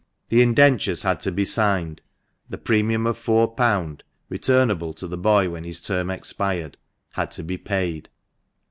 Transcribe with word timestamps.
The 0.29 0.41
indentures 0.41 1.03
had 1.03 1.19
to 1.19 1.31
be 1.31 1.45
signed, 1.45 2.01
the 2.49 2.57
premium 2.57 3.05
of 3.05 3.23
£4. 3.23 4.01
(returnable 4.29 4.93
to 4.95 5.07
the 5.07 5.15
boy 5.15 5.47
when 5.51 5.63
his 5.63 5.79
term 5.79 6.09
expired) 6.09 6.77
had 7.11 7.29
to 7.33 7.43
be 7.43 7.59
paid. 7.59 8.09